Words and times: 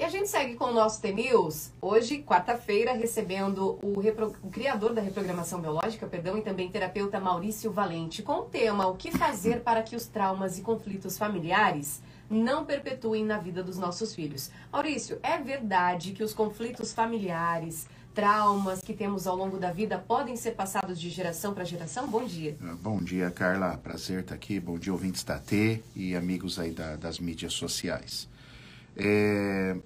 E 0.00 0.02
a 0.02 0.08
gente 0.08 0.30
segue 0.30 0.54
com 0.54 0.64
o 0.64 0.72
nosso 0.72 0.98
T-News. 1.02 1.72
Hoje, 1.78 2.22
quarta-feira, 2.22 2.94
recebendo 2.94 3.78
o, 3.82 4.00
repro... 4.00 4.34
o, 4.42 4.48
criador 4.48 4.94
da 4.94 5.02
reprogramação 5.02 5.60
biológica, 5.60 6.06
perdão, 6.06 6.38
e 6.38 6.40
também 6.40 6.70
terapeuta 6.70 7.20
Maurício 7.20 7.70
Valente, 7.70 8.22
com 8.22 8.32
o 8.32 8.44
tema 8.44 8.86
O 8.86 8.96
que 8.96 9.10
fazer 9.10 9.60
para 9.60 9.82
que 9.82 9.94
os 9.94 10.06
traumas 10.06 10.56
e 10.56 10.62
conflitos 10.62 11.18
familiares 11.18 12.00
não 12.30 12.64
perpetuem 12.64 13.26
na 13.26 13.36
vida 13.36 13.62
dos 13.62 13.76
nossos 13.76 14.14
filhos. 14.14 14.50
Maurício, 14.72 15.18
é 15.22 15.36
verdade 15.36 16.12
que 16.12 16.24
os 16.24 16.32
conflitos 16.32 16.94
familiares, 16.94 17.86
traumas 18.14 18.80
que 18.80 18.94
temos 18.94 19.26
ao 19.26 19.36
longo 19.36 19.58
da 19.58 19.70
vida 19.70 19.98
podem 19.98 20.34
ser 20.34 20.52
passados 20.52 20.98
de 20.98 21.10
geração 21.10 21.52
para 21.52 21.62
geração? 21.62 22.08
Bom 22.08 22.24
dia. 22.24 22.56
Ah, 22.62 22.74
bom 22.80 22.96
dia, 23.02 23.30
Carla. 23.30 23.76
Prazer 23.76 24.20
estar 24.20 24.34
aqui. 24.34 24.58
Bom 24.58 24.78
dia, 24.78 24.94
ouvintes 24.94 25.22
da 25.24 25.38
T 25.38 25.82
e 25.94 26.16
amigos 26.16 26.58
aí 26.58 26.70
da, 26.70 26.96
das 26.96 27.18
mídias 27.18 27.52
sociais. 27.52 28.30
É... 28.96 29.76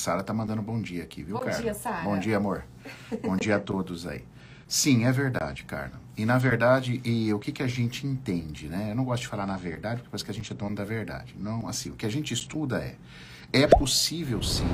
Sara 0.00 0.22
tá 0.22 0.32
mandando 0.32 0.62
bom 0.62 0.80
dia 0.80 1.02
aqui, 1.02 1.22
viu, 1.22 1.36
bom 1.36 1.44
Carla? 1.44 1.56
Bom 1.56 1.62
dia, 1.62 1.74
Sara. 1.74 2.04
Bom 2.04 2.18
dia, 2.18 2.36
amor. 2.36 2.64
bom 3.22 3.36
dia 3.36 3.56
a 3.56 3.60
todos 3.60 4.06
aí. 4.06 4.24
Sim, 4.66 5.04
é 5.06 5.12
verdade, 5.12 5.64
Carla. 5.64 5.98
E 6.16 6.26
na 6.26 6.36
verdade, 6.36 7.00
e 7.04 7.32
o 7.32 7.38
que, 7.38 7.52
que 7.52 7.62
a 7.62 7.66
gente 7.66 8.06
entende, 8.06 8.68
né? 8.68 8.90
Eu 8.90 8.94
não 8.94 9.04
gosto 9.04 9.22
de 9.22 9.28
falar 9.28 9.46
na 9.46 9.56
verdade, 9.56 9.96
porque 9.96 10.10
parece 10.10 10.24
que 10.24 10.30
a 10.30 10.34
gente 10.34 10.52
é 10.52 10.56
dono 10.56 10.76
da 10.76 10.84
verdade. 10.84 11.34
Não, 11.38 11.66
assim, 11.66 11.90
o 11.90 11.94
que 11.94 12.04
a 12.04 12.10
gente 12.10 12.34
estuda 12.34 12.78
é, 12.78 12.96
é 13.52 13.66
possível 13.66 14.42
sim 14.42 14.68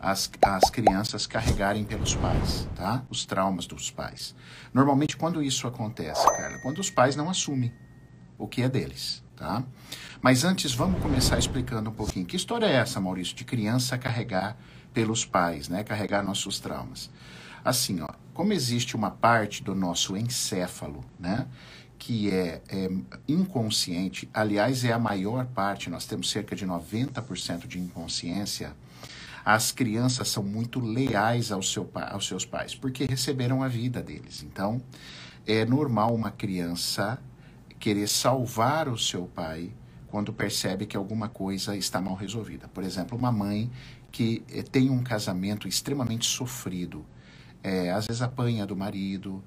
as, 0.00 0.30
as 0.40 0.70
crianças 0.70 1.26
carregarem 1.26 1.84
pelos 1.84 2.14
pais, 2.14 2.68
tá? 2.76 3.04
Os 3.10 3.26
traumas 3.26 3.66
dos 3.66 3.90
pais. 3.90 4.34
Normalmente, 4.72 5.16
quando 5.16 5.42
isso 5.42 5.66
acontece, 5.66 6.24
Carla, 6.24 6.58
quando 6.62 6.78
os 6.78 6.90
pais 6.90 7.16
não 7.16 7.28
assumem 7.28 7.72
o 8.38 8.46
que 8.46 8.62
é 8.62 8.68
deles, 8.68 9.22
tá? 9.36 9.62
Mas 10.20 10.44
antes, 10.44 10.74
vamos 10.74 11.00
começar 11.00 11.38
explicando 11.38 11.90
um 11.90 11.92
pouquinho. 11.92 12.26
Que 12.26 12.36
história 12.36 12.66
é 12.66 12.72
essa, 12.72 13.00
Maurício, 13.00 13.36
de 13.36 13.44
criança 13.44 13.96
carregar 13.98 14.56
pelos 14.92 15.24
pais, 15.24 15.68
né? 15.68 15.84
Carregar 15.84 16.24
nossos 16.24 16.58
traumas. 16.58 17.10
Assim, 17.64 18.00
ó, 18.00 18.08
como 18.32 18.52
existe 18.52 18.96
uma 18.96 19.10
parte 19.10 19.62
do 19.62 19.74
nosso 19.74 20.16
encéfalo, 20.16 21.04
né? 21.18 21.46
que 21.98 22.30
é, 22.30 22.62
é, 22.68 22.90
inconsciente, 23.26 24.28
aliás, 24.32 24.84
é 24.84 24.92
a 24.92 24.98
maior 24.98 25.46
parte, 25.46 25.90
nós 25.90 26.06
temos 26.06 26.30
cerca 26.30 26.54
de 26.54 26.66
90% 26.66 27.66
de 27.66 27.78
inconsciência. 27.78 28.76
As 29.44 29.72
crianças 29.72 30.28
são 30.28 30.42
muito 30.42 30.80
leais 30.80 31.50
ao 31.50 31.62
seu, 31.62 31.90
aos 32.10 32.26
seus 32.26 32.44
pais, 32.44 32.74
porque 32.74 33.06
receberam 33.06 33.62
a 33.62 33.68
vida 33.68 34.02
deles. 34.02 34.42
Então, 34.42 34.80
é 35.46 35.64
normal 35.64 36.14
uma 36.14 36.30
criança 36.30 37.18
querer 37.78 38.08
salvar 38.08 38.88
o 38.88 38.98
seu 38.98 39.26
pai 39.26 39.72
quando 40.08 40.32
percebe 40.32 40.86
que 40.86 40.96
alguma 40.96 41.28
coisa 41.28 41.76
está 41.76 42.00
mal 42.00 42.14
resolvida. 42.14 42.68
Por 42.68 42.82
exemplo, 42.84 43.18
uma 43.18 43.32
mãe 43.32 43.70
que 44.10 44.42
eh, 44.50 44.62
tem 44.62 44.88
um 44.90 45.02
casamento 45.02 45.68
extremamente 45.68 46.26
sofrido 46.26 47.04
é, 47.66 47.90
às 47.90 48.06
vezes 48.06 48.22
apanha 48.22 48.64
do 48.64 48.76
marido, 48.76 49.42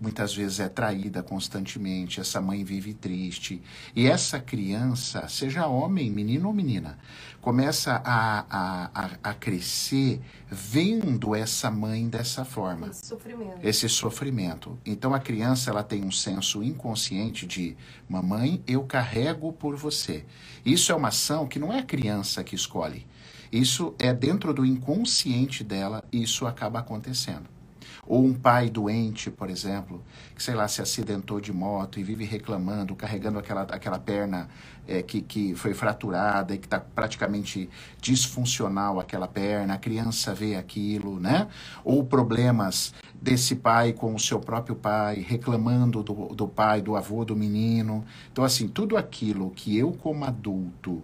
muitas 0.00 0.34
vezes 0.34 0.60
é 0.60 0.68
traída 0.68 1.22
constantemente, 1.22 2.20
essa 2.20 2.40
mãe 2.40 2.64
vive 2.64 2.94
triste. 2.94 3.60
E 3.94 4.06
essa 4.06 4.40
criança, 4.40 5.28
seja 5.28 5.66
homem, 5.66 6.10
menino 6.10 6.48
ou 6.48 6.54
menina, 6.54 6.98
começa 7.40 8.00
a, 8.04 8.46
a, 8.50 9.10
a, 9.22 9.34
crescer 9.34 10.20
vendo 10.50 11.34
essa 11.34 11.70
mãe 11.70 12.08
dessa 12.08 12.44
forma. 12.44 12.88
Esse 12.88 13.06
sofrimento. 13.06 13.58
Esse 13.62 13.88
sofrimento. 13.88 14.78
Então 14.86 15.14
a 15.14 15.20
criança 15.20 15.70
ela 15.70 15.82
tem 15.82 16.02
um 16.02 16.10
senso 16.10 16.62
inconsciente 16.62 17.46
de 17.46 17.76
mamãe, 18.08 18.62
eu 18.66 18.82
carrego 18.84 19.52
por 19.52 19.76
você. 19.76 20.24
Isso 20.64 20.92
é 20.92 20.94
uma 20.94 21.08
ação 21.08 21.46
que 21.46 21.58
não 21.58 21.72
é 21.72 21.80
a 21.80 21.84
criança 21.84 22.42
que 22.42 22.54
escolhe. 22.54 23.06
Isso 23.52 23.94
é 23.98 24.12
dentro 24.12 24.54
do 24.54 24.64
inconsciente 24.64 25.64
dela, 25.64 26.04
isso 26.12 26.46
acaba 26.46 26.78
acontecendo. 26.78 27.59
Ou 28.06 28.24
um 28.24 28.34
pai 28.34 28.68
doente, 28.68 29.30
por 29.30 29.50
exemplo, 29.50 30.02
que, 30.34 30.42
sei 30.42 30.54
lá, 30.54 30.66
se 30.66 30.80
acidentou 30.80 31.40
de 31.40 31.52
moto 31.52 32.00
e 32.00 32.02
vive 32.02 32.24
reclamando, 32.24 32.94
carregando 32.94 33.38
aquela, 33.38 33.62
aquela 33.62 33.98
perna 33.98 34.48
é, 34.88 35.02
que, 35.02 35.20
que 35.20 35.54
foi 35.54 35.74
fraturada 35.74 36.54
e 36.54 36.58
que 36.58 36.66
está 36.66 36.80
praticamente 36.80 37.68
disfuncional 38.00 38.98
aquela 38.98 39.28
perna, 39.28 39.74
a 39.74 39.78
criança 39.78 40.34
vê 40.34 40.56
aquilo, 40.56 41.20
né? 41.20 41.46
Ou 41.84 42.04
problemas 42.04 42.94
desse 43.20 43.54
pai 43.54 43.92
com 43.92 44.14
o 44.14 44.18
seu 44.18 44.40
próprio 44.40 44.74
pai, 44.74 45.16
reclamando 45.16 46.02
do, 46.02 46.34
do 46.34 46.48
pai, 46.48 46.80
do 46.80 46.96
avô 46.96 47.24
do 47.24 47.36
menino. 47.36 48.04
Então, 48.32 48.44
assim, 48.44 48.66
tudo 48.66 48.96
aquilo 48.96 49.50
que 49.50 49.76
eu, 49.76 49.92
como 49.92 50.24
adulto, 50.24 51.02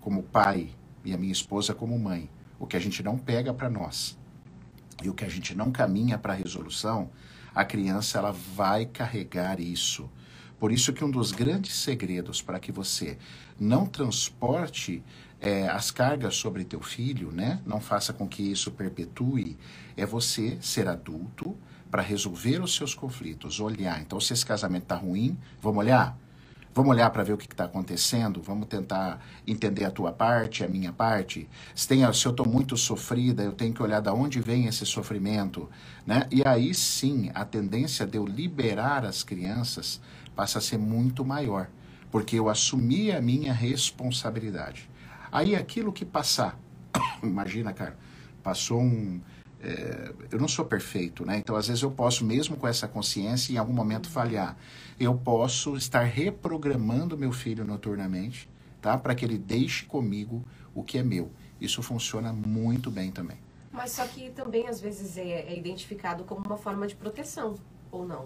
como 0.00 0.22
pai, 0.22 0.70
e 1.04 1.14
a 1.14 1.16
minha 1.16 1.32
esposa 1.32 1.72
como 1.72 1.98
mãe, 1.98 2.28
o 2.58 2.66
que 2.66 2.76
a 2.76 2.80
gente 2.80 3.02
não 3.02 3.16
pega 3.16 3.54
para 3.54 3.70
nós 3.70 4.20
e 5.02 5.10
o 5.10 5.14
que 5.14 5.24
a 5.24 5.28
gente 5.28 5.54
não 5.54 5.70
caminha 5.70 6.18
para 6.18 6.32
a 6.32 6.36
resolução, 6.36 7.10
a 7.54 7.64
criança 7.64 8.18
ela 8.18 8.32
vai 8.32 8.86
carregar 8.86 9.60
isso. 9.60 10.10
Por 10.58 10.70
isso 10.70 10.92
que 10.92 11.04
um 11.04 11.10
dos 11.10 11.32
grandes 11.32 11.74
segredos 11.74 12.40
para 12.40 12.60
que 12.60 12.70
você 12.70 13.18
não 13.58 13.84
transporte 13.84 15.02
é, 15.40 15.68
as 15.68 15.90
cargas 15.90 16.36
sobre 16.36 16.64
teu 16.64 16.80
filho, 16.80 17.32
né? 17.32 17.60
Não 17.66 17.80
faça 17.80 18.12
com 18.12 18.28
que 18.28 18.42
isso 18.42 18.70
perpetue, 18.70 19.58
é 19.96 20.06
você 20.06 20.56
ser 20.60 20.86
adulto 20.86 21.56
para 21.90 22.00
resolver 22.00 22.62
os 22.62 22.74
seus 22.74 22.94
conflitos, 22.94 23.60
olhar. 23.60 24.00
Então, 24.00 24.20
se 24.20 24.32
esse 24.32 24.46
casamento 24.46 24.84
está 24.84 24.94
ruim, 24.94 25.36
vamos 25.60 25.80
olhar. 25.80 26.16
Vamos 26.74 26.90
olhar 26.92 27.10
para 27.10 27.22
ver 27.22 27.34
o 27.34 27.36
que 27.36 27.44
está 27.44 27.64
acontecendo? 27.64 28.40
Vamos 28.40 28.66
tentar 28.66 29.20
entender 29.46 29.84
a 29.84 29.90
tua 29.90 30.10
parte, 30.10 30.64
a 30.64 30.68
minha 30.68 30.90
parte? 30.90 31.46
Se, 31.74 31.86
tem, 31.86 32.10
se 32.14 32.24
eu 32.24 32.30
estou 32.30 32.48
muito 32.48 32.78
sofrida, 32.78 33.42
eu 33.42 33.52
tenho 33.52 33.74
que 33.74 33.82
olhar 33.82 34.00
de 34.00 34.08
onde 34.08 34.40
vem 34.40 34.66
esse 34.66 34.86
sofrimento. 34.86 35.68
Né? 36.06 36.26
E 36.30 36.42
aí 36.46 36.72
sim, 36.72 37.30
a 37.34 37.44
tendência 37.44 38.06
de 38.06 38.16
eu 38.16 38.24
liberar 38.24 39.04
as 39.04 39.22
crianças 39.22 40.00
passa 40.34 40.60
a 40.60 40.62
ser 40.62 40.78
muito 40.78 41.22
maior, 41.26 41.68
porque 42.10 42.36
eu 42.36 42.48
assumi 42.48 43.12
a 43.12 43.20
minha 43.20 43.52
responsabilidade. 43.52 44.88
Aí 45.30 45.54
aquilo 45.54 45.92
que 45.92 46.06
passar, 46.06 46.58
imagina, 47.22 47.74
cara, 47.74 47.98
passou 48.42 48.80
um, 48.80 49.20
é, 49.62 50.12
eu 50.30 50.40
não 50.40 50.48
sou 50.48 50.64
perfeito, 50.64 51.24
né? 51.24 51.38
Então, 51.38 51.54
às 51.54 51.68
vezes 51.68 51.82
eu 51.82 51.90
posso, 51.90 52.24
mesmo 52.24 52.56
com 52.56 52.66
essa 52.66 52.88
consciência, 52.88 53.52
em 53.52 53.56
algum 53.56 53.72
momento 53.72 54.10
falhar. 54.10 54.56
Eu 54.98 55.14
posso 55.14 55.76
estar 55.76 56.02
reprogramando 56.02 57.16
meu 57.16 57.32
filho 57.32 57.64
noturnamente, 57.64 58.48
tá? 58.80 58.98
Para 58.98 59.14
que 59.14 59.24
ele 59.24 59.38
deixe 59.38 59.84
comigo 59.86 60.44
o 60.74 60.82
que 60.82 60.98
é 60.98 61.02
meu. 61.02 61.30
Isso 61.60 61.82
funciona 61.82 62.32
muito 62.32 62.90
bem 62.90 63.12
também. 63.12 63.38
Mas 63.70 63.92
só 63.92 64.06
que 64.06 64.30
também, 64.30 64.66
às 64.66 64.80
vezes, 64.80 65.16
é, 65.16 65.22
é 65.22 65.56
identificado 65.56 66.24
como 66.24 66.44
uma 66.44 66.58
forma 66.58 66.86
de 66.86 66.96
proteção, 66.96 67.54
ou 67.90 68.06
não? 68.06 68.24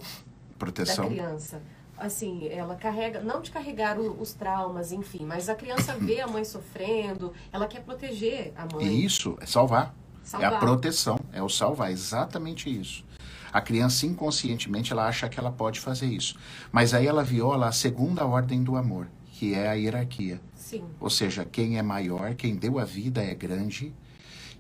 Proteção? 0.59 1.05
Da 1.05 1.11
criança 1.11 1.63
assim, 1.99 2.47
ela 2.49 2.77
carrega, 2.77 3.21
não 3.21 3.41
de 3.41 3.51
carregar 3.51 3.99
os 3.99 4.35
traumas, 4.35 4.93
enfim, 4.93 5.25
mas 5.25 5.49
a 5.49 5.55
criança 5.55 5.97
vê 5.99 6.21
a 6.21 6.27
mãe 6.27 6.45
sofrendo, 6.45 7.33
ela 7.51 7.67
quer 7.67 7.83
proteger 7.83 8.53
a 8.55 8.67
mãe. 8.71 9.03
Isso, 9.03 9.37
é 9.41 9.47
salvar. 9.47 9.95
Salvar. 10.27 10.53
É 10.53 10.57
a 10.57 10.59
proteção, 10.59 11.21
é 11.33 11.41
o 11.41 11.49
salvar, 11.49 11.93
exatamente 11.93 12.69
isso. 12.69 13.05
A 13.53 13.61
criança 13.61 14.07
inconscientemente 14.07 14.93
ela 14.93 15.07
acha 15.07 15.29
que 15.29 15.39
ela 15.39 15.53
pode 15.53 15.79
fazer 15.79 16.07
isso, 16.07 16.37
mas 16.73 16.93
aí 16.93 17.07
ela 17.07 17.23
viola 17.23 17.69
a 17.69 17.73
segunda 17.73 18.27
ordem 18.27 18.65
do 18.65 18.77
amor, 18.77 19.07
que 19.31 19.55
é 19.55 19.69
a 19.69 19.75
hierarquia. 19.75 20.41
Sim. 20.57 20.85
Ou 20.99 21.09
seja, 21.09 21.45
quem 21.45 21.79
é 21.79 21.83
maior, 21.83 22.35
quem 22.35 22.57
deu 22.57 22.81
a 22.81 22.85
vida 22.85 23.23
é 23.23 23.37
grande, 23.37 23.95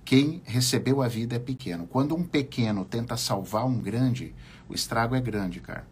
quem 0.04 0.40
recebeu 0.44 1.02
a 1.02 1.08
vida 1.08 1.34
é 1.34 1.40
pequeno. 1.40 1.84
Quando 1.88 2.14
um 2.14 2.22
pequeno 2.22 2.84
tenta 2.84 3.16
salvar 3.16 3.66
um 3.66 3.80
grande, 3.80 4.32
o 4.68 4.74
estrago 4.74 5.16
é 5.16 5.20
grande, 5.20 5.58
cara. 5.58 5.84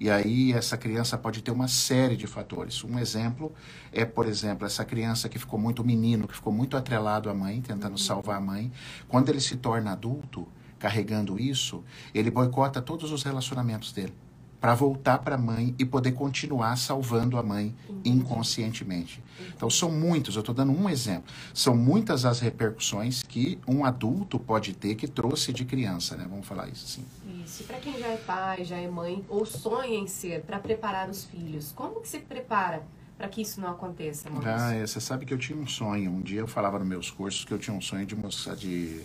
E 0.00 0.08
aí 0.08 0.52
essa 0.54 0.78
criança 0.78 1.18
pode 1.18 1.42
ter 1.42 1.50
uma 1.50 1.68
série 1.68 2.16
de 2.16 2.26
fatores. 2.26 2.82
Um 2.82 2.98
exemplo 2.98 3.52
é, 3.92 4.04
por 4.06 4.26
exemplo, 4.26 4.66
essa 4.66 4.82
criança 4.82 5.28
que 5.28 5.38
ficou 5.38 5.60
muito 5.60 5.84
menino, 5.84 6.26
que 6.26 6.34
ficou 6.34 6.52
muito 6.52 6.74
atrelado 6.74 7.28
à 7.28 7.34
mãe, 7.34 7.60
tentando 7.60 7.92
uhum. 7.92 7.98
salvar 7.98 8.38
a 8.38 8.40
mãe. 8.40 8.72
Quando 9.06 9.28
ele 9.28 9.40
se 9.42 9.56
torna 9.56 9.92
adulto, 9.92 10.48
carregando 10.78 11.38
isso, 11.38 11.84
ele 12.14 12.30
boicota 12.30 12.80
todos 12.80 13.12
os 13.12 13.22
relacionamentos 13.22 13.92
dele 13.92 14.14
para 14.60 14.74
voltar 14.74 15.18
para 15.18 15.36
a 15.36 15.38
mãe 15.38 15.74
e 15.78 15.84
poder 15.84 16.12
continuar 16.12 16.76
salvando 16.76 17.38
a 17.38 17.42
mãe 17.42 17.74
inconscientemente. 18.04 19.22
Então 19.56 19.70
são 19.70 19.90
muitos, 19.90 20.36
eu 20.36 20.40
estou 20.40 20.54
dando 20.54 20.72
um 20.72 20.88
exemplo. 20.88 21.32
São 21.54 21.74
muitas 21.74 22.24
as 22.24 22.40
repercussões 22.40 23.22
que 23.22 23.58
um 23.66 23.84
adulto 23.84 24.38
pode 24.38 24.74
ter 24.74 24.94
que 24.94 25.08
trouxe 25.08 25.52
de 25.52 25.64
criança, 25.64 26.16
né? 26.16 26.26
Vamos 26.28 26.46
falar 26.46 26.68
isso 26.68 26.84
assim. 26.84 27.04
Isso. 27.42 27.64
Para 27.64 27.78
quem 27.78 27.98
já 27.98 28.08
é 28.08 28.16
pai, 28.16 28.64
já 28.64 28.76
é 28.76 28.88
mãe 28.88 29.24
ou 29.28 29.46
sonha 29.46 29.98
em 29.98 30.06
ser 30.06 30.42
para 30.42 30.58
preparar 30.58 31.08
os 31.08 31.24
filhos, 31.24 31.72
como 31.72 32.00
que 32.00 32.08
se 32.08 32.18
prepara 32.18 32.82
para 33.16 33.28
que 33.28 33.42
isso 33.42 33.60
não 33.60 33.68
aconteça, 33.68 34.30
Maurício? 34.30 34.54
Ah, 34.56 34.74
é, 34.74 34.86
você 34.86 35.00
sabe 35.00 35.26
que 35.26 35.32
eu 35.32 35.38
tinha 35.38 35.58
um 35.58 35.66
sonho. 35.66 36.10
Um 36.10 36.22
dia 36.22 36.40
eu 36.40 36.46
falava 36.46 36.78
nos 36.78 36.88
meus 36.88 37.10
cursos 37.10 37.44
que 37.44 37.52
eu 37.52 37.58
tinha 37.58 37.76
um 37.76 37.80
sonho 37.80 38.06
de, 38.06 38.16
de, 38.56 39.04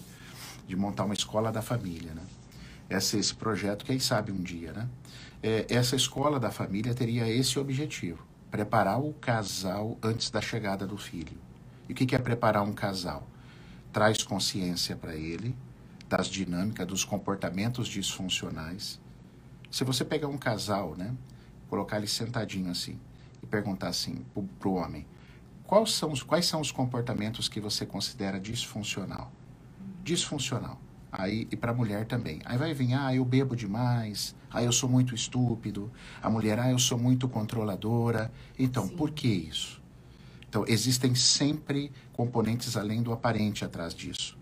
de 0.67 0.75
montar 0.75 1.05
uma 1.05 1.13
escola 1.13 1.51
da 1.51 1.61
família, 1.61 2.13
né? 2.13 2.21
Esse, 2.89 3.17
esse 3.17 3.33
projeto, 3.33 3.85
quem 3.85 3.99
sabe 3.99 4.31
um 4.31 4.41
dia, 4.41 4.73
né? 4.73 4.89
É, 5.41 5.65
essa 5.69 5.95
escola 5.95 6.39
da 6.39 6.51
família 6.51 6.93
teria 6.93 7.27
esse 7.27 7.57
objetivo: 7.59 8.25
preparar 8.51 8.99
o 8.99 9.13
casal 9.13 9.97
antes 10.01 10.29
da 10.29 10.41
chegada 10.41 10.85
do 10.85 10.97
filho. 10.97 11.37
E 11.87 11.93
o 11.93 11.95
que, 11.95 12.05
que 12.05 12.15
é 12.15 12.19
preparar 12.19 12.63
um 12.63 12.73
casal? 12.73 13.27
traz 13.95 14.21
consciência 14.23 14.93
para 14.93 15.15
ele 15.15 15.55
das 16.09 16.27
dinâmicas, 16.27 16.85
dos 16.85 17.05
comportamentos 17.05 17.87
disfuncionais. 17.87 18.99
Se 19.71 19.85
você 19.85 20.03
pegar 20.03 20.27
um 20.27 20.37
casal, 20.37 20.97
né, 20.97 21.15
colocar 21.69 21.95
ele 21.95 22.07
sentadinho 22.07 22.69
assim 22.69 22.99
e 23.41 23.45
perguntar 23.45 23.87
assim 23.87 24.25
para 24.59 24.67
o 24.67 24.73
homem, 24.73 25.07
quais 25.63 25.93
são, 25.93 26.11
os, 26.11 26.21
quais 26.21 26.45
são 26.45 26.59
os 26.59 26.73
comportamentos 26.73 27.47
que 27.47 27.61
você 27.61 27.85
considera 27.85 28.37
disfuncional? 28.37 29.31
Disfuncional. 30.03 30.77
Aí, 31.17 31.47
e 31.51 31.55
para 31.55 31.71
a 31.71 31.73
mulher 31.73 32.05
também. 32.05 32.41
Aí 32.45 32.57
vai 32.57 32.73
vir, 32.73 32.93
ah, 32.93 33.13
eu 33.13 33.23
bebo 33.23 33.55
demais, 33.55 34.35
ah, 34.51 34.63
eu 34.63 34.71
sou 34.71 34.89
muito 34.89 35.15
estúpido, 35.15 35.91
a 36.21 36.29
mulher, 36.29 36.59
ah, 36.59 36.69
eu 36.69 36.79
sou 36.79 36.97
muito 36.97 37.27
controladora. 37.27 38.31
Então, 38.57 38.87
Sim. 38.87 38.95
por 38.95 39.11
que 39.11 39.27
isso? 39.27 39.81
Então, 40.47 40.65
existem 40.67 41.13
sempre 41.15 41.91
componentes 42.13 42.77
além 42.77 43.01
do 43.01 43.11
aparente 43.11 43.65
atrás 43.65 43.93
disso. 43.93 44.37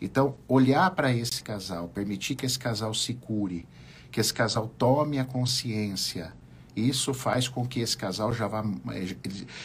Então, 0.00 0.36
olhar 0.46 0.90
para 0.92 1.12
esse 1.12 1.42
casal, 1.42 1.88
permitir 1.88 2.34
que 2.36 2.46
esse 2.46 2.58
casal 2.58 2.94
se 2.94 3.14
cure, 3.14 3.66
que 4.10 4.20
esse 4.20 4.32
casal 4.32 4.68
tome 4.68 5.18
a 5.18 5.24
consciência 5.24 6.32
isso 6.78 7.12
faz 7.12 7.48
com 7.48 7.66
que 7.66 7.80
esse 7.80 7.96
casal 7.96 8.32
já 8.32 8.46
vá, 8.46 8.64
eh, 8.92 9.16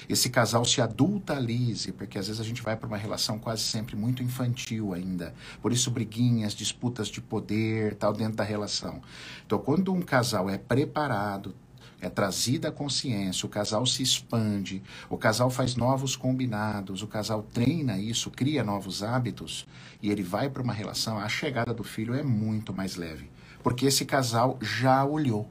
esse 0.10 0.30
casal 0.30 0.66
se 0.66 0.82
adultalize, 0.82 1.92
porque 1.92 2.18
às 2.18 2.28
vezes 2.28 2.42
a 2.42 2.44
gente 2.44 2.62
vai 2.62 2.76
para 2.76 2.88
uma 2.88 2.98
relação 2.98 3.38
quase 3.40 3.62
sempre 3.62 3.96
muito 3.96 4.24
infantil 4.24 4.94
ainda. 4.94 5.34
Por 5.62 5.72
isso 5.72 5.92
briguinhas, 5.92 6.54
disputas 6.54 7.08
de 7.08 7.22
poder, 7.22 7.96
tal 7.96 8.14
dentro 8.14 8.36
da 8.36 8.44
relação. 8.44 9.02
Então, 9.46 9.60
quando 9.60 9.94
um 9.94 10.02
casal 10.02 10.50
é 10.50 10.58
preparado, 10.58 11.56
é 12.04 12.10
trazida 12.10 12.68
a 12.68 12.72
consciência, 12.72 13.46
o 13.46 13.50
casal 13.50 13.86
se 13.86 14.04
expande, 14.04 14.84
o 15.10 15.18
casal 15.18 15.50
faz 15.50 15.76
novos 15.76 16.18
combinados, 16.18 17.02
o 17.02 17.08
casal 17.08 17.42
treina 17.44 17.98
isso, 17.98 18.30
cria 18.30 18.62
novos 18.64 19.02
hábitos 19.02 19.66
e 20.02 20.12
ele 20.12 20.22
vai 20.22 20.50
para 20.50 20.62
uma 20.62 20.74
relação, 20.74 21.18
a 21.18 21.30
chegada 21.30 21.74
do 21.74 21.84
filho 21.84 22.14
é 22.14 22.22
muito 22.22 22.74
mais 22.74 22.98
leve, 22.98 23.30
porque 23.64 23.86
esse 23.86 24.04
casal 24.04 24.58
já 24.62 25.06
olhou 25.06 25.50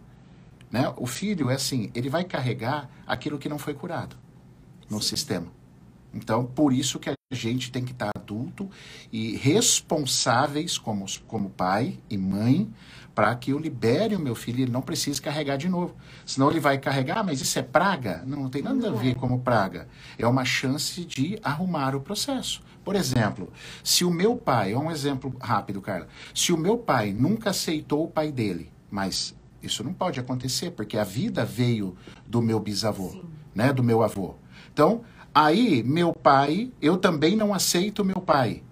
né? 0.73 0.93
O 0.97 1.07
filho 1.07 1.51
é 1.51 1.55
assim, 1.55 1.91
ele 1.95 2.09
vai 2.09 2.25
carregar 2.25 2.89
aquilo 3.07 3.39
que 3.39 3.49
não 3.49 3.59
foi 3.59 3.75
curado 3.75 4.17
no 4.89 5.01
Sim. 5.01 5.09
sistema. 5.11 5.47
Então, 6.15 6.45
por 6.45 6.73
isso 6.73 6.99
que 6.99 7.11
a 7.11 7.15
gente 7.31 7.71
tem 7.71 7.85
que 7.85 7.93
estar 7.93 8.11
adulto 8.15 8.69
e 9.11 9.37
responsáveis 9.37 10.77
como, 10.77 11.07
como 11.27 11.49
pai 11.51 11.99
e 12.09 12.19
mãe 12.19 12.71
para 13.15 13.35
que 13.35 13.51
eu 13.51 13.59
libere 13.59 14.15
o 14.15 14.21
meu 14.21 14.35
filho 14.35 14.61
e 14.61 14.63
ele 14.63 14.73
não 14.73 14.83
precise 14.83 15.21
carregar 15.21 15.57
de 15.57 15.69
novo. 15.69 15.95
Senão 16.25 16.51
ele 16.51 16.61
vai 16.61 16.79
carregar, 16.79 17.19
ah, 17.19 17.23
mas 17.23 17.41
isso 17.41 17.59
é 17.59 17.63
praga? 17.63 18.23
Não, 18.27 18.43
não 18.43 18.51
tem 18.51 18.63
nada 18.63 18.77
não 18.77 18.97
a 18.97 19.01
ver 19.01 19.11
é. 19.11 19.15
como 19.15 19.41
praga. 19.41 19.89
É 20.19 20.27
uma 20.27 20.45
chance 20.45 21.05
de 21.05 21.39
arrumar 21.43 21.95
o 21.95 22.01
processo. 22.01 22.63
Por 22.85 22.97
exemplo, 22.97 23.53
se 23.85 24.05
o 24.05 24.11
meu 24.11 24.37
pai, 24.37 24.73
é 24.73 24.79
um 24.79 24.91
exemplo 24.91 25.35
rápido, 25.41 25.81
Carla, 25.81 26.09
se 26.35 26.53
o 26.53 26.59
meu 26.59 26.77
pai 26.77 27.13
nunca 27.13 27.51
aceitou 27.51 28.05
o 28.05 28.09
pai 28.09 28.33
dele, 28.33 28.73
mas 28.91 29.35
isso 29.63 29.85
não 29.85 29.93
pode 29.93 30.19
acontecer, 30.19 30.71
porque 30.73 30.99
a 30.99 31.05
vida 31.05 31.45
veio 31.45 31.97
do 32.27 32.43
meu 32.43 32.59
bisavô, 32.59 33.11
Sim. 33.11 33.23
né, 33.55 33.73
do 33.73 33.83
meu 33.83 34.03
avô. 34.03 34.35
Então, 34.73 35.03
aí 35.35 35.83
meu 35.83 36.13
pai, 36.13 36.71
eu 36.81 36.97
também 36.97 37.37
não 37.37 37.55
aceito 37.55 38.05
meu 38.05 38.21
pai. 38.21 38.63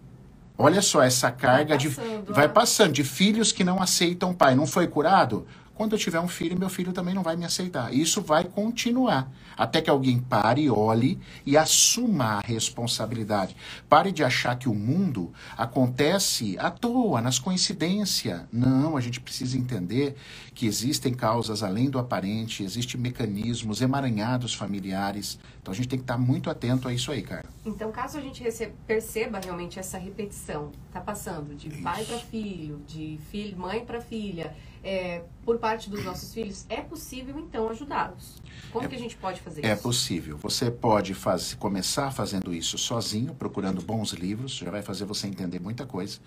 Olha 0.58 0.82
só 0.82 1.02
essa 1.02 1.30
carga 1.30 1.76
vai 1.76 1.88
passando, 1.88 2.26
de 2.26 2.32
vai 2.32 2.48
passando 2.48 2.92
de 2.92 3.04
filhos 3.04 3.50
que 3.50 3.64
não 3.64 3.80
aceitam 3.80 4.34
pai. 4.34 4.54
Não 4.54 4.66
foi 4.66 4.86
curado? 4.86 5.46
Quando 5.80 5.92
eu 5.92 5.98
tiver 5.98 6.20
um 6.20 6.28
filho, 6.28 6.58
meu 6.58 6.68
filho 6.68 6.92
também 6.92 7.14
não 7.14 7.22
vai 7.22 7.36
me 7.36 7.44
aceitar. 7.46 7.90
Isso 7.94 8.20
vai 8.20 8.44
continuar 8.44 9.32
até 9.56 9.80
que 9.80 9.88
alguém 9.88 10.18
pare, 10.18 10.68
olhe 10.68 11.18
e 11.46 11.56
assuma 11.56 12.34
a 12.34 12.40
responsabilidade. 12.40 13.56
Pare 13.88 14.12
de 14.12 14.22
achar 14.22 14.58
que 14.58 14.68
o 14.68 14.74
mundo 14.74 15.32
acontece 15.56 16.54
à 16.58 16.70
toa, 16.70 17.22
nas 17.22 17.38
coincidências. 17.38 18.42
Não, 18.52 18.94
a 18.94 19.00
gente 19.00 19.20
precisa 19.20 19.56
entender 19.56 20.16
que 20.54 20.66
existem 20.66 21.14
causas 21.14 21.62
além 21.62 21.88
do 21.88 21.98
aparente, 21.98 22.62
existem 22.62 23.00
mecanismos 23.00 23.80
emaranhados 23.80 24.52
familiares. 24.52 25.38
Então 25.62 25.72
a 25.72 25.74
gente 25.74 25.88
tem 25.88 25.98
que 25.98 26.04
estar 26.04 26.18
muito 26.18 26.50
atento 26.50 26.88
a 26.88 26.92
isso 26.92 27.10
aí, 27.10 27.22
cara. 27.22 27.48
Então, 27.64 27.90
caso 27.90 28.18
a 28.18 28.20
gente 28.20 28.42
receba, 28.42 28.72
perceba 28.86 29.40
realmente 29.42 29.78
essa 29.78 29.96
repetição, 29.96 30.72
tá 30.92 31.00
passando 31.00 31.54
de 31.54 31.68
isso. 31.68 31.82
pai 31.82 32.04
para 32.04 32.18
filho, 32.18 32.82
de 32.86 33.18
filho, 33.30 33.58
mãe 33.58 33.84
para 33.84 34.00
filha, 34.00 34.54
é, 34.82 35.22
por 35.44 35.58
parte 35.58 35.90
dos 35.90 36.04
nossos 36.04 36.32
filhos, 36.32 36.64
é 36.68 36.80
possível 36.80 37.38
então 37.38 37.68
ajudá-los. 37.68 38.40
Como 38.72 38.84
é, 38.84 38.88
que 38.88 38.94
a 38.94 38.98
gente 38.98 39.16
pode 39.16 39.40
fazer 39.40 39.60
é 39.60 39.64
isso? 39.64 39.72
É 39.72 39.76
possível. 39.76 40.36
Você 40.38 40.70
pode 40.70 41.14
faz, 41.14 41.54
começar 41.54 42.10
fazendo 42.10 42.54
isso 42.54 42.78
sozinho, 42.78 43.34
procurando 43.34 43.82
bons 43.82 44.12
livros, 44.12 44.52
já 44.52 44.70
vai 44.70 44.82
fazer 44.82 45.04
você 45.04 45.26
entender 45.26 45.60
muita 45.60 45.84
coisa. 45.84 46.18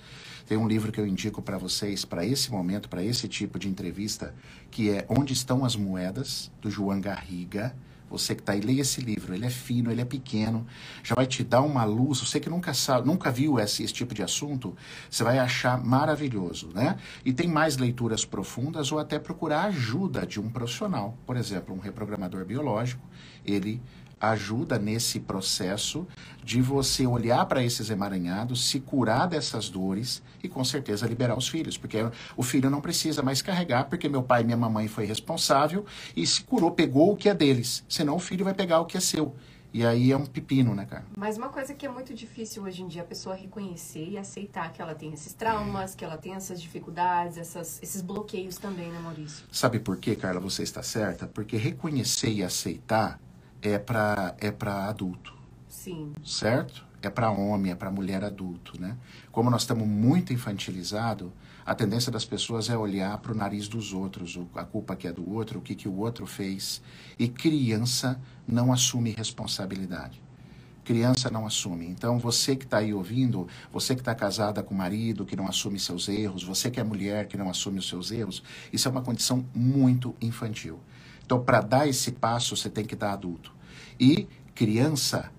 Tem 0.45 0.57
um 0.57 0.67
livro 0.67 0.91
que 0.91 0.99
eu 0.99 1.07
indico 1.07 1.41
para 1.41 1.57
vocês, 1.57 2.03
para 2.03 2.25
esse 2.25 2.51
momento, 2.51 2.89
para 2.89 3.03
esse 3.03 3.27
tipo 3.27 3.57
de 3.57 3.69
entrevista, 3.69 4.35
que 4.69 4.89
é 4.89 5.05
Onde 5.07 5.33
Estão 5.33 5.63
as 5.63 5.75
Moedas, 5.75 6.51
do 6.61 6.69
João 6.69 6.99
Garriga. 6.99 7.73
Você 8.17 8.35
que 8.35 8.41
está 8.41 8.53
aí, 8.53 8.61
leia 8.61 8.81
esse 8.81 9.01
livro. 9.01 9.33
Ele 9.33 9.45
é 9.45 9.49
fino, 9.49 9.91
ele 9.91 10.01
é 10.01 10.05
pequeno, 10.05 10.65
já 11.03 11.15
vai 11.15 11.25
te 11.25 11.43
dar 11.43 11.61
uma 11.61 11.83
luz. 11.83 12.19
Você 12.19 12.39
que 12.39 12.49
nunca 12.49 12.73
sabe, 12.73 13.07
nunca 13.07 13.31
viu 13.31 13.59
esse, 13.59 13.83
esse 13.83 13.93
tipo 13.93 14.13
de 14.13 14.23
assunto, 14.23 14.75
você 15.09 15.23
vai 15.23 15.39
achar 15.39 15.83
maravilhoso, 15.83 16.69
né? 16.73 16.97
E 17.25 17.33
tem 17.33 17.47
mais 17.47 17.77
leituras 17.77 18.23
profundas 18.23 18.91
ou 18.91 18.99
até 18.99 19.19
procurar 19.19 19.65
ajuda 19.65 20.25
de 20.25 20.39
um 20.39 20.49
profissional. 20.49 21.17
Por 21.25 21.35
exemplo, 21.35 21.75
um 21.75 21.79
reprogramador 21.79 22.45
biológico, 22.45 23.03
ele 23.45 23.81
ajuda 24.31 24.79
nesse 24.79 25.19
processo 25.19 26.07
de 26.43 26.61
você 26.61 27.05
olhar 27.05 27.45
para 27.45 27.63
esses 27.63 27.89
emaranhados, 27.89 28.69
se 28.69 28.79
curar 28.79 29.27
dessas 29.27 29.69
dores 29.69 30.23
e 30.41 30.47
com 30.47 30.63
certeza 30.63 31.05
liberar 31.05 31.37
os 31.37 31.47
filhos, 31.47 31.77
porque 31.77 31.97
o 32.37 32.43
filho 32.43 32.69
não 32.69 32.81
precisa 32.81 33.21
mais 33.21 33.41
carregar, 33.41 33.85
porque 33.85 34.07
meu 34.07 34.23
pai 34.23 34.41
e 34.41 34.45
minha 34.45 34.57
mamãe 34.57 34.87
foi 34.87 35.05
responsável 35.05 35.85
e 36.15 36.25
se 36.25 36.43
curou, 36.43 36.71
pegou 36.71 37.11
o 37.11 37.17
que 37.17 37.27
é 37.27 37.33
deles, 37.33 37.83
senão 37.87 38.15
o 38.15 38.19
filho 38.19 38.45
vai 38.45 38.53
pegar 38.53 38.79
o 38.79 38.85
que 38.85 38.97
é 38.97 39.01
seu. 39.01 39.35
E 39.73 39.83
aí 39.83 40.11
é 40.11 40.15
um 40.15 40.25
pepino, 40.25 40.75
né, 40.75 40.85
cara? 40.85 41.03
Mas 41.17 41.35
uma 41.35 41.49
coisa 41.49 41.73
que 41.73 41.83
é 41.83 41.89
muito 41.89 42.13
difícil 42.13 42.61
hoje 42.61 42.83
em 42.83 42.87
dia 42.87 43.01
a 43.01 43.05
pessoa 43.05 43.35
reconhecer 43.35 44.07
e 44.07 44.17
aceitar 44.19 44.71
que 44.71 44.79
ela 44.79 44.93
tem 44.93 45.11
esses 45.11 45.33
traumas, 45.33 45.95
que 45.95 46.05
ela 46.05 46.15
tem 46.15 46.35
essas 46.35 46.61
dificuldades, 46.61 47.39
essas, 47.39 47.81
esses 47.81 47.99
bloqueios 47.99 48.57
também, 48.57 48.91
né, 48.91 48.99
Maurício? 48.99 49.47
Sabe 49.51 49.79
por 49.79 49.97
quê, 49.97 50.15
Carla, 50.15 50.39
você 50.39 50.61
está 50.61 50.83
certa? 50.83 51.25
Porque 51.25 51.57
reconhecer 51.57 52.29
e 52.29 52.43
aceitar 52.43 53.19
é 53.63 53.79
para 53.79 54.35
é 54.39 54.51
para 54.51 54.87
adulto. 54.87 55.33
Sim. 55.69 56.13
Certo? 56.23 56.85
É 57.01 57.09
para 57.09 57.31
homem, 57.31 57.71
é 57.71 57.75
para 57.75 57.91
mulher 57.91 58.23
adulto, 58.23 58.79
né? 58.79 58.95
Como 59.31 59.49
nós 59.49 59.63
estamos 59.63 59.87
muito 59.87 60.31
infantilizados, 60.31 61.29
a 61.65 61.73
tendência 61.73 62.11
das 62.11 62.23
pessoas 62.23 62.69
é 62.69 62.77
olhar 62.77 63.17
para 63.17 63.31
o 63.31 63.35
nariz 63.35 63.67
dos 63.67 63.93
outros, 63.93 64.39
a 64.55 64.63
culpa 64.63 64.95
que 64.95 65.07
é 65.07 65.11
do 65.11 65.29
outro, 65.29 65.59
o 65.59 65.61
que, 65.61 65.75
que 65.75 65.87
o 65.87 65.97
outro 65.97 66.25
fez. 66.25 66.81
E 67.17 67.27
criança 67.27 68.19
não 68.47 68.71
assume 68.71 69.11
responsabilidade. 69.11 70.21
Criança 70.83 71.29
não 71.29 71.45
assume. 71.45 71.87
Então, 71.87 72.19
você 72.19 72.55
que 72.55 72.65
está 72.65 72.77
aí 72.79 72.93
ouvindo, 72.93 73.47
você 73.71 73.95
que 73.95 74.01
está 74.01 74.13
casada 74.13 74.61
com 74.61 74.73
o 74.73 74.77
marido, 74.77 75.25
que 75.25 75.35
não 75.35 75.47
assume 75.47 75.79
seus 75.79 76.09
erros, 76.09 76.43
você 76.43 76.69
que 76.69 76.79
é 76.79 76.83
mulher, 76.83 77.27
que 77.27 77.37
não 77.37 77.49
assume 77.49 77.79
os 77.79 77.87
seus 77.87 78.11
erros, 78.11 78.43
isso 78.71 78.87
é 78.87 78.91
uma 78.91 79.01
condição 79.01 79.45
muito 79.53 80.13
infantil. 80.21 80.79
Então, 81.25 81.41
para 81.41 81.61
dar 81.61 81.87
esse 81.87 82.11
passo, 82.11 82.55
você 82.55 82.69
tem 82.69 82.85
que 82.85 82.95
dar 82.95 83.13
adulto. 83.13 83.53
E 83.99 84.27
criança, 84.53 85.31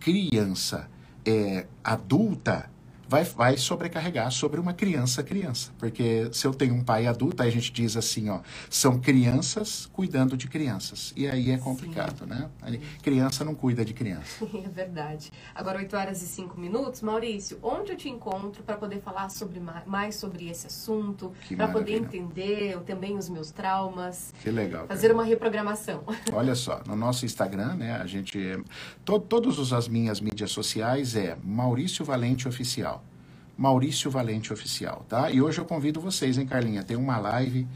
criança 0.00 0.88
é, 1.24 1.66
adulta, 1.82 2.70
vai, 3.08 3.24
vai 3.24 3.56
sobrecarregar 3.56 4.30
sobre 4.30 4.60
uma 4.60 4.72
criança 4.72 5.22
criança. 5.22 5.72
Porque 5.78 6.28
se 6.32 6.46
eu 6.46 6.52
tenho 6.52 6.74
um 6.74 6.84
pai 6.84 7.06
adulto, 7.06 7.42
aí 7.42 7.48
a 7.48 7.52
gente 7.52 7.72
diz 7.72 7.96
assim, 7.96 8.28
ó, 8.28 8.40
são 8.68 8.98
crianças 8.98 9.88
cuidando 9.92 10.36
de 10.36 10.48
crianças. 10.48 11.12
E 11.16 11.26
aí 11.26 11.50
é 11.50 11.58
complicado, 11.58 12.24
Sim. 12.24 12.30
né? 12.30 12.50
Aí, 12.62 12.78
criança 13.02 13.44
não 13.44 13.54
cuida 13.54 13.84
de 13.84 13.94
criança. 13.94 14.46
É 14.58 14.68
verdade. 14.68 15.30
Agora, 15.54 15.78
8 15.78 15.96
horas 15.96 16.22
e 16.22 16.26
5 16.26 16.58
minutos. 16.60 17.00
Maurício, 17.00 17.58
onde 17.62 17.92
eu 17.92 17.96
te 17.96 18.08
encontro 18.08 18.62
para 18.62 18.76
poder 18.76 19.00
falar 19.00 19.28
sobre 19.30 19.60
mais 19.86 20.16
sobre 20.16 20.48
esse 20.50 20.66
assunto, 20.66 21.32
para 21.56 21.68
poder 21.68 21.94
entender 21.94 22.78
também 22.80 23.16
os 23.16 23.28
meus 23.28 23.50
traumas. 23.50 24.34
Que 24.42 24.50
legal. 24.50 24.86
Fazer 24.86 25.12
uma 25.12 25.24
reprogramação. 25.24 26.02
Olha 26.32 26.54
só, 26.54 26.82
no 26.86 26.96
nosso 26.96 27.24
Instagram, 27.24 27.76
né, 27.76 27.92
a 27.96 28.06
gente... 28.06 28.38
To, 29.04 29.20
todas 29.20 29.72
as 29.72 29.88
minhas 29.88 30.20
mídias 30.20 30.50
sociais 30.50 31.14
é 31.14 31.36
Maurício 31.42 32.04
Valente 32.04 32.48
Oficial. 32.48 32.97
Maurício 33.58 34.08
Valente 34.08 34.52
Oficial, 34.52 35.04
tá? 35.08 35.32
E 35.32 35.42
hoje 35.42 35.60
eu 35.60 35.64
convido 35.64 36.00
vocês, 36.00 36.38
hein, 36.38 36.46
Carlinha? 36.46 36.84
Tem 36.84 36.96
uma 36.96 37.18
live 37.18 37.66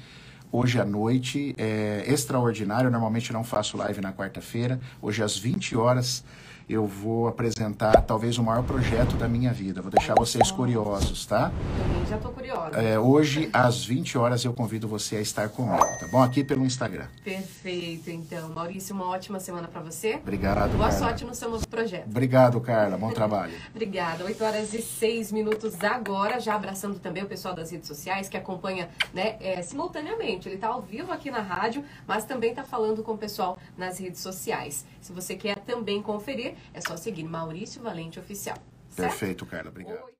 hoje 0.53 0.81
à 0.81 0.85
noite, 0.85 1.57
é 1.59 2.05
extraordinário. 2.07 2.87
Eu 2.87 2.93
normalmente 2.93 3.33
não 3.33 3.43
faço 3.43 3.77
live 3.77 4.01
na 4.01 4.13
quarta-feira. 4.13 4.79
Hoje 5.03 5.25
às 5.25 5.37
20 5.37 5.77
horas 5.77 6.25
eu 6.73 6.87
vou 6.87 7.29
apresentar 7.29 8.01
talvez 8.03 8.39
o 8.39 8.43
maior 8.43 8.63
projeto 8.63 9.17
da 9.17 9.29
minha 9.29 9.53
vida. 9.53 9.83
Vou 9.83 9.91
deixar 9.91 10.15
vocês 10.15 10.51
curiosos, 10.51 11.27
tá? 11.27 11.53
Também 11.79 12.07
já 12.07 12.19
tô 12.19 12.31
curiosa. 12.31 12.77
É, 12.81 12.99
hoje, 12.99 13.51
às 13.53 13.85
20 13.85 14.17
horas, 14.17 14.45
eu 14.45 14.53
convido 14.53 14.89
você 14.89 15.17
a 15.17 15.21
estar 15.21 15.49
comigo, 15.49 15.77
tá 16.01 16.09
bom? 16.11 16.23
Aqui 16.23 16.43
pelo 16.43 16.65
Instagram. 16.65 17.07
Perfeito, 17.23 18.11
então. 18.11 18.49
Maurício, 18.49 18.95
uma 18.95 19.07
ótima 19.09 19.39
semana 19.39 19.69
para 19.69 19.83
você. 19.83 20.15
Obrigado, 20.15 20.71
Boa 20.77 20.89
Carla. 20.89 20.93
sorte 20.93 21.25
no 21.25 21.35
seu 21.35 21.51
novo 21.51 21.67
projeto. 21.69 22.07
Obrigado, 22.07 22.61
Carla. 22.61 22.97
Bom 22.97 23.11
trabalho. 23.11 23.53
Obrigada. 23.75 24.25
8 24.25 24.45
horas 24.45 24.75
e 24.75 24.81
6 24.81 25.33
minutos 25.33 25.83
agora, 25.85 26.41
já 26.41 26.55
abraçando 26.55 26.99
também 26.99 27.23
o 27.23 27.27
pessoal 27.27 27.55
das 27.55 27.71
redes 27.71 27.89
sociais 27.89 28.29
que 28.29 28.37
acompanha 28.37 28.89
né, 29.13 29.37
é, 29.41 29.61
simultaneamente. 29.63 30.49
Ele 30.49 30.57
está 30.57 30.69
ao 30.69 30.81
vivo 30.81 31.13
aqui 31.13 31.31
na 31.31 31.41
rádio, 31.41 31.85
mas 32.07 32.25
também 32.25 32.51
está 32.51 32.65
falando 32.65 33.03
com 33.03 33.13
o 33.13 33.19
pessoal 33.19 33.59
nas 33.77 33.99
redes 33.99 34.21
sociais. 34.21 34.85
Se 35.01 35.13
você 35.13 35.35
quer 35.35 35.59
também 35.59 36.01
conferir, 36.01 36.55
é 36.73 36.81
só 36.81 36.97
seguir 36.97 37.25
Maurício 37.25 37.83
Valente 37.83 38.19
Oficial. 38.19 38.59
Certo? 38.89 39.09
Perfeito, 39.11 39.47
Carla. 39.47 39.71
Obrigado. 39.71 40.05